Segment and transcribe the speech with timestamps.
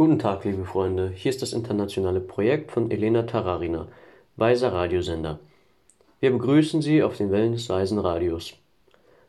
[0.00, 1.12] Guten Tag, liebe Freunde.
[1.14, 3.86] Hier ist das internationale Projekt von Elena Tararina,
[4.36, 5.40] Weiser Radiosender.
[6.20, 8.54] Wir begrüßen Sie auf den Wellen des Weisen Radios.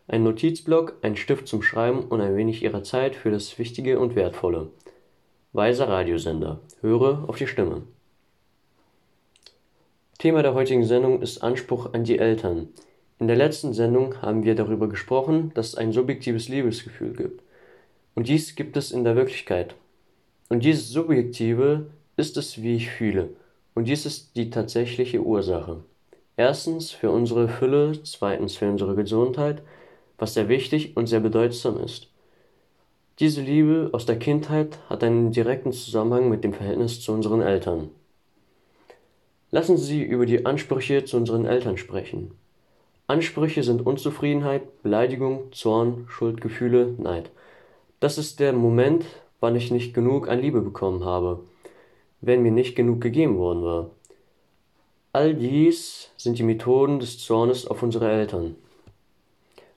[0.08, 4.16] Ein Notizblock, ein Stift zum Schreiben und ein wenig Ihrer Zeit für das Wichtige und
[4.16, 4.70] Wertvolle.
[5.52, 6.62] Weiser Radiosender.
[6.80, 7.82] Höre auf die Stimme.
[10.20, 12.70] Thema der heutigen Sendung ist Anspruch an die Eltern.
[13.20, 17.44] In der letzten Sendung haben wir darüber gesprochen, dass es ein subjektives Liebesgefühl gibt.
[18.16, 19.76] Und dies gibt es in der Wirklichkeit.
[20.52, 21.86] Und dieses Subjektive
[22.18, 23.30] ist es, wie ich fühle.
[23.74, 25.86] Und dies ist die tatsächliche Ursache.
[26.36, 29.62] Erstens für unsere Fülle, zweitens für unsere Gesundheit,
[30.18, 32.10] was sehr wichtig und sehr bedeutsam ist.
[33.20, 37.90] Diese Liebe aus der Kindheit hat einen direkten Zusammenhang mit dem Verhältnis zu unseren Eltern.
[39.52, 42.32] Lassen Sie über die Ansprüche zu unseren Eltern sprechen.
[43.08, 47.30] Ansprüche sind Unzufriedenheit, Beleidigung, Zorn, Schuldgefühle, Neid.
[48.02, 49.06] Das ist der Moment,
[49.42, 51.42] wann ich nicht genug an Liebe bekommen habe,
[52.22, 53.90] wenn mir nicht genug gegeben worden war.
[55.12, 58.56] All dies sind die Methoden des Zornes auf unsere Eltern.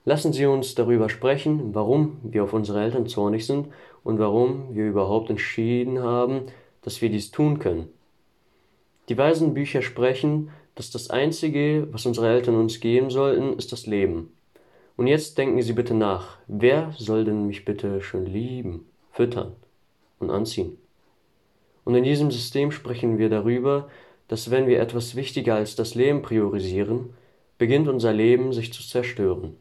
[0.05, 3.67] Lassen Sie uns darüber sprechen, warum wir auf unsere Eltern zornig sind
[4.03, 6.43] und warum wir überhaupt entschieden haben,
[6.83, 7.89] dass wir dies tun können.
[9.09, 13.87] Die weisen Bücher sprechen, dass das Einzige, was unsere Eltern uns geben sollten, ist das
[13.87, 14.31] Leben.
[14.95, 18.85] Und jetzt denken Sie bitte nach, wer soll denn mich bitte schon lieben?
[19.15, 19.53] Füttern
[20.19, 20.77] und anziehen.
[21.85, 23.89] Und in diesem System sprechen wir darüber,
[24.27, 27.13] dass wenn wir etwas wichtiger als das Leben priorisieren,
[27.57, 29.55] beginnt unser Leben sich zu zerstören.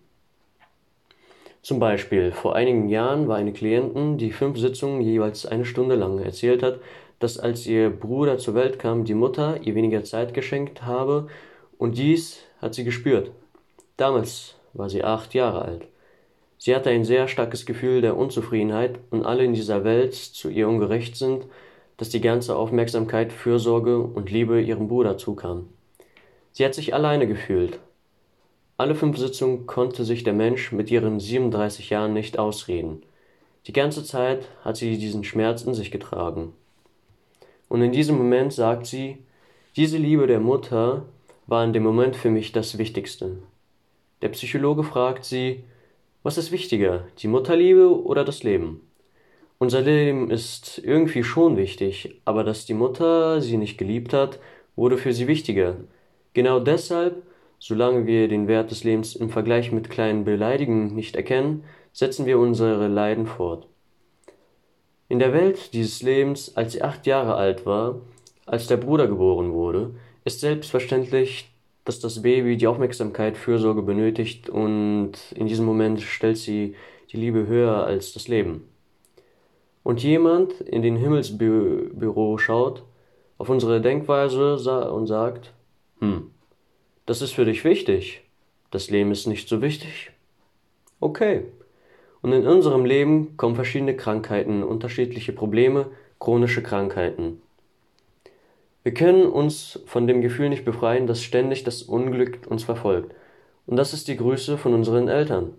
[1.62, 6.18] Zum Beispiel, vor einigen Jahren war eine Klientin, die fünf Sitzungen jeweils eine Stunde lang
[6.18, 6.80] erzählt hat,
[7.20, 11.28] dass als ihr Bruder zur Welt kam, die Mutter ihr weniger Zeit geschenkt habe
[11.78, 13.30] und dies hat sie gespürt.
[13.96, 15.86] Damals war sie acht Jahre alt.
[16.64, 20.66] Sie hatte ein sehr starkes Gefühl der Unzufriedenheit und alle in dieser Welt zu ihr
[20.66, 21.44] ungerecht sind,
[21.98, 25.68] dass die ganze Aufmerksamkeit, Fürsorge und Liebe ihrem Bruder zukam.
[26.52, 27.80] Sie hat sich alleine gefühlt.
[28.78, 33.02] Alle fünf Sitzungen konnte sich der Mensch mit ihren 37 Jahren nicht ausreden.
[33.66, 36.54] Die ganze Zeit hat sie diesen Schmerz in sich getragen.
[37.68, 39.18] Und in diesem Moment sagt sie,
[39.76, 41.04] diese Liebe der Mutter
[41.46, 43.36] war in dem Moment für mich das Wichtigste.
[44.22, 45.62] Der Psychologe fragt sie,
[46.24, 48.80] was ist wichtiger, die Mutterliebe oder das Leben?
[49.58, 54.40] Unser Leben ist irgendwie schon wichtig, aber dass die Mutter sie nicht geliebt hat,
[54.74, 55.76] wurde für sie wichtiger.
[56.32, 57.22] Genau deshalb,
[57.58, 61.62] solange wir den Wert des Lebens im Vergleich mit kleinen Beleidigungen nicht erkennen,
[61.92, 63.68] setzen wir unsere Leiden fort.
[65.10, 68.00] In der Welt dieses Lebens, als sie acht Jahre alt war,
[68.46, 71.53] als der Bruder geboren wurde, ist selbstverständlich
[71.84, 76.74] dass das Baby die Aufmerksamkeit, Fürsorge benötigt und in diesem Moment stellt sie
[77.12, 78.68] die Liebe höher als das Leben.
[79.82, 82.82] Und jemand in den Himmelsbüro schaut
[83.36, 84.54] auf unsere Denkweise
[84.90, 85.52] und sagt,
[86.00, 86.30] hm,
[87.04, 88.22] das ist für dich wichtig,
[88.70, 90.10] das Leben ist nicht so wichtig.
[91.00, 91.44] Okay.
[92.22, 97.42] Und in unserem Leben kommen verschiedene Krankheiten, unterschiedliche Probleme, chronische Krankheiten.
[98.84, 103.14] Wir können uns von dem Gefühl nicht befreien, dass ständig das Unglück uns verfolgt.
[103.66, 105.54] Und das ist die Größe von unseren Eltern.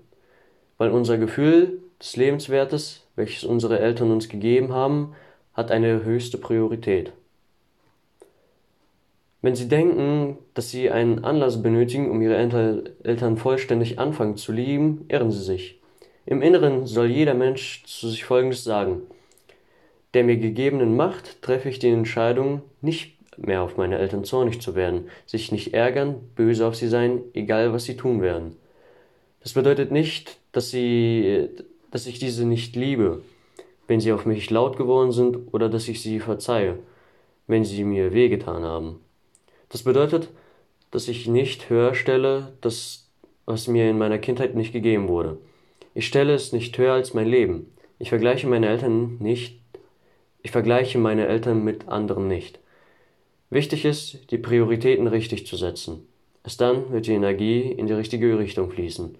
[0.77, 5.15] Weil unser Gefühl des Lebenswertes, welches unsere Eltern uns gegeben haben,
[5.55, 7.13] hat eine höchste Priorität.
[9.41, 15.05] Wenn Sie denken, dass Sie einen Anlass benötigen, um Ihre Eltern vollständig anfangen zu lieben,
[15.07, 15.81] irren Sie sich.
[16.27, 19.01] Im Inneren soll jeder Mensch zu sich Folgendes sagen.
[20.15, 24.73] Der mir gegebenen Macht treffe ich die Entscheidung, nicht mehr auf meine Eltern zornig zu
[24.73, 28.55] werden, sich nicht ärgern, böse auf sie sein, egal was sie tun werden.
[29.43, 31.49] Das bedeutet nicht, dass sie,
[31.91, 33.23] dass ich diese nicht liebe,
[33.87, 36.79] wenn sie auf mich laut geworden sind oder dass ich sie verzeihe,
[37.45, 39.01] wenn sie mir wehgetan haben.
[39.67, 40.29] Das bedeutet,
[40.91, 43.09] dass ich nicht höher stelle, das,
[43.45, 45.39] was mir in meiner Kindheit nicht gegeben wurde.
[45.93, 47.69] Ich stelle es nicht höher als mein Leben.
[47.99, 49.59] Ich vergleiche meine Eltern nicht.
[50.45, 52.59] Ich vergleiche meine Eltern mit anderen nicht.
[53.49, 56.07] Wichtig ist, die Prioritäten richtig zu setzen.
[56.43, 59.17] Erst dann wird die Energie in die richtige Richtung fließen.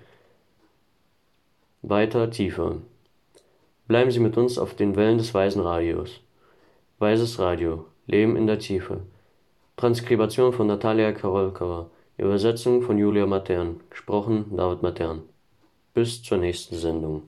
[1.81, 2.77] Weiter tiefer.
[3.87, 6.21] Bleiben Sie mit uns auf den Wellen des Weisen Radios.
[6.99, 7.85] Weises Radio.
[8.05, 9.01] Leben in der Tiefe.
[9.77, 11.89] Transkribation von Natalia Karolkova.
[12.19, 13.79] Übersetzung von Julia Matern.
[13.89, 15.23] Gesprochen David Matern.
[15.95, 17.23] Bis zur nächsten Sendung.